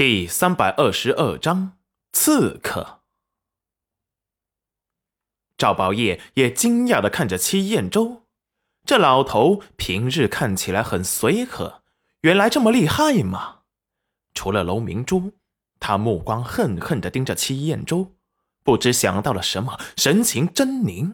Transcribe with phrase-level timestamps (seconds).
[0.00, 1.76] 第三百二十二章
[2.10, 3.02] 刺客。
[5.58, 8.22] 赵宝业也惊讶的看着戚彦周，
[8.86, 11.82] 这老头平日看起来很随和，
[12.22, 13.58] 原来这么厉害吗？
[14.32, 15.34] 除了楼明珠，
[15.78, 18.14] 他目光恨恨的盯着戚彦周，
[18.62, 21.12] 不知想到了什么，神情狰狞。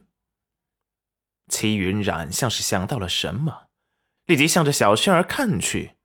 [1.48, 3.66] 戚云染像是想到了什么，
[4.26, 5.95] 立即向着小轩儿看去。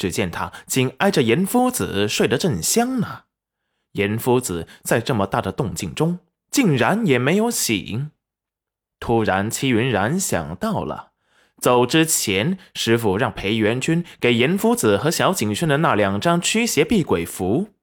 [0.00, 3.24] 只见他紧挨着严夫子睡得正香呢，
[3.92, 8.10] 严夫子在这么大的动静中竟然也没有醒。
[8.98, 11.12] 突然，戚云染想到了，
[11.60, 17.74] 走之前师傅让裴元君给严夫子和小景轩的那两张驱邪避鬼符。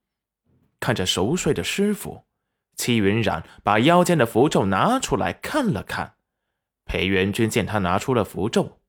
[0.79, 2.23] 看着熟睡的师傅，
[2.75, 6.15] 戚云染把腰间的符咒拿出来看了看。
[6.83, 8.79] 裴元君见他拿出了符咒，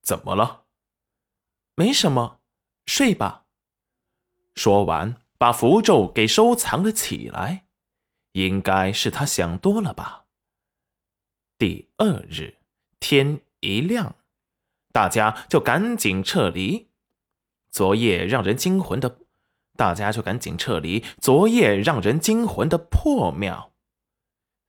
[0.00, 0.61] 怎么了？
[1.82, 2.38] 没什么，
[2.86, 3.46] 睡吧。
[4.54, 7.64] 说完，把符咒给收藏了起来。
[8.34, 10.26] 应该是他想多了吧。
[11.58, 12.58] 第二日
[13.00, 14.14] 天一亮，
[14.92, 16.88] 大家就赶紧撤离。
[17.72, 19.18] 昨夜让人惊魂的，
[19.76, 21.04] 大家就赶紧撤离。
[21.20, 23.72] 昨夜让人惊魂的破庙，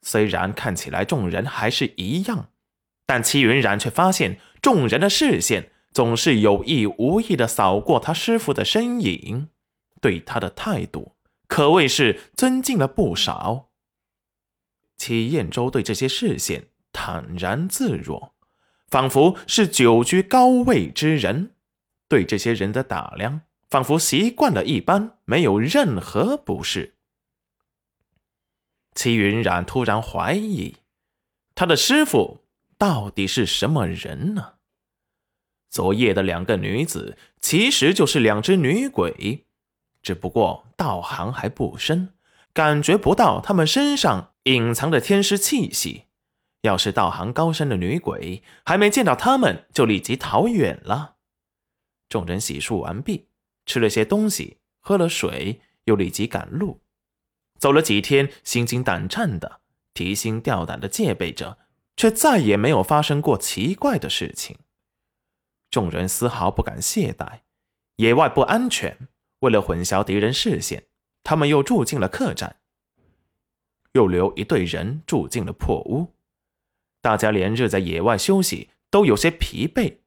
[0.02, 2.50] 虽然看起来众人还是一样，
[3.06, 5.69] 但戚云染却发现众人的视线。
[5.94, 9.49] 总是有意无意的扫过他师傅的身影，
[10.02, 11.16] 对他的态度
[11.47, 13.69] 可谓是尊敬了不少。
[14.97, 18.33] 齐彦周对这些视线坦然自若，
[18.88, 21.52] 仿佛是久居高位之人，
[22.07, 26.95] 对这些人的打量仿佛习惯了一般，没有任何不适。
[28.95, 30.78] 齐云染突然怀疑，
[31.55, 32.45] 他的师傅
[32.78, 34.53] 到底是什么人呢？
[35.73, 39.43] 昨夜的两个女子其实就是两只女鬼，
[40.03, 42.13] 只不过道行还不深，
[42.53, 46.03] 感觉不到她们身上隐藏的天师气息。
[46.61, 51.16] 要是道行高深的女鬼，还没见到他们就立即逃远了。
[52.07, 53.25] 众人洗漱完毕，
[53.66, 56.81] 吃了些东西，喝了水，又立即赶路。
[57.57, 59.62] 走了几天，心惊胆战的，
[59.95, 61.57] 提心吊胆的戒备着，
[61.97, 64.57] 却再也没有发生过奇怪的事情。
[65.73, 67.39] 众人丝毫不敢懈怠，
[67.95, 68.95] 野外不安全。
[69.39, 70.84] 为了混淆敌人视线，
[71.23, 72.57] 他们又住进了客栈，
[73.94, 76.13] 又留一队人住进了破屋。
[77.01, 79.97] 大家连日在野外休息，都有些疲惫，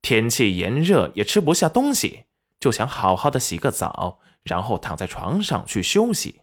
[0.00, 2.26] 天气炎热，也吃不下东西，
[2.60, 6.42] 就想好好的洗个澡，然后躺在床上去休息。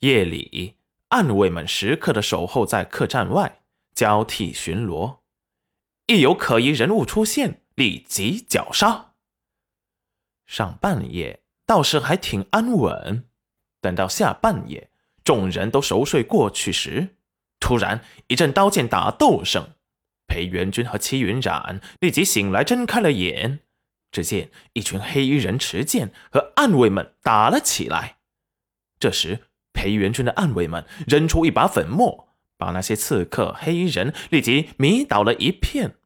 [0.00, 0.76] 夜里，
[1.08, 3.62] 暗卫们时刻的守候在客栈外，
[3.94, 5.21] 交替巡逻。
[6.12, 9.12] 一有可疑人物出现，立即绞杀。
[10.44, 13.24] 上半夜倒是还挺安稳，
[13.80, 14.90] 等到下半夜，
[15.24, 17.16] 众人都熟睡过去时，
[17.58, 19.70] 突然一阵刀剑打斗声。
[20.26, 23.60] 裴元君和戚云染立即醒来，睁开了眼，
[24.10, 28.18] 只见一群黑衣人持剑和暗卫们打了起来。
[28.98, 35.96] 这时，裴元君的暗卫们扔出一把粉末，把那些刺客黑衣人立即迷倒了一片。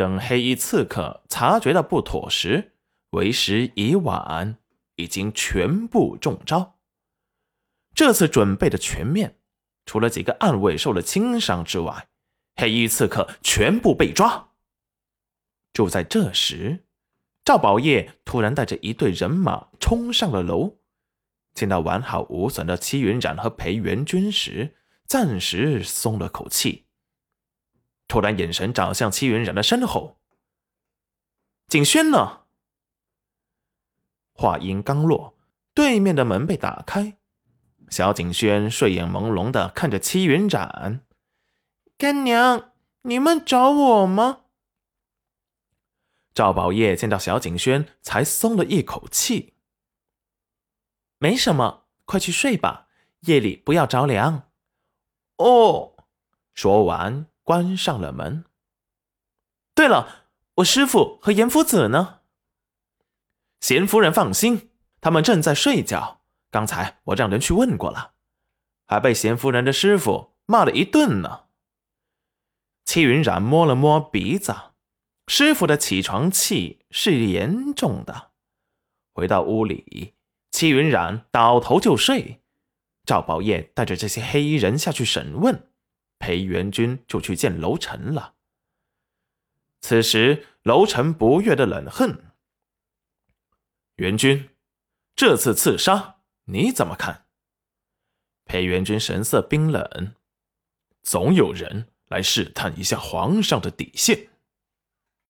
[0.00, 2.72] 等黑衣刺客察觉到不妥时，
[3.10, 4.56] 为时已晚，
[4.96, 6.78] 已经全部中招。
[7.94, 9.36] 这次准备的全面，
[9.84, 12.08] 除了几个暗卫受了轻伤之外，
[12.56, 14.48] 黑衣刺客全部被抓。
[15.74, 16.86] 就在这时，
[17.44, 20.78] 赵宝业突然带着一队人马冲上了楼，
[21.52, 24.74] 见到完好无损的戚云染和裴元军时，
[25.04, 26.86] 暂时松了口气。
[28.10, 30.18] 突然，眼神找向戚云染的身后。
[31.68, 32.40] 景轩呢？
[34.32, 35.38] 话音刚落，
[35.72, 37.16] 对面的门被打开，
[37.88, 41.06] 小景轩睡眼朦胧的看着戚云染
[41.96, 42.72] ：“干娘，
[43.02, 44.40] 你们找我吗？”
[46.34, 49.54] 赵宝业见到小景轩，才松了一口气
[51.18, 52.88] ：“没什么，快去睡吧，
[53.20, 54.50] 夜里不要着凉。”
[55.38, 55.94] 哦，
[56.52, 57.29] 说完。
[57.42, 58.44] 关上了门。
[59.74, 60.26] 对了，
[60.56, 62.20] 我师傅和严夫子呢？
[63.60, 64.70] 贤夫人放心，
[65.00, 66.22] 他们正在睡觉。
[66.50, 68.14] 刚才我让人去问过了，
[68.86, 71.44] 还被贤夫人的师傅骂了一顿呢。
[72.84, 74.54] 戚云染摸了摸鼻子，
[75.28, 78.32] 师傅的起床气是严重的。
[79.12, 80.14] 回到屋里，
[80.50, 82.42] 戚云染倒头就睡。
[83.04, 85.69] 赵宝业带着这些黑衣人下去审问。
[86.20, 88.34] 裴元君就去见楼臣了。
[89.80, 92.34] 此时，楼臣不悦的冷哼
[93.96, 94.50] ：“元君，
[95.16, 97.26] 这次刺杀你怎么看？
[98.44, 100.14] 裴元君神色冰冷，
[101.02, 104.28] 总有人来试探一下皇上的底线。